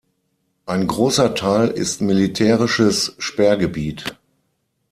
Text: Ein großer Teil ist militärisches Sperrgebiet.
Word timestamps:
Ein 0.65 0.87
großer 0.87 1.35
Teil 1.35 1.67
ist 1.67 2.01
militärisches 2.01 3.13
Sperrgebiet. 3.19 4.17